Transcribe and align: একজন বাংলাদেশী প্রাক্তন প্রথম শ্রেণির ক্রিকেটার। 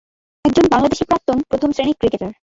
একজন 0.45 0.65
বাংলাদেশী 0.71 1.03
প্রাক্তন 1.05 1.37
প্রথম 1.49 1.69
শ্রেণির 1.71 1.99
ক্রিকেটার। 1.99 2.31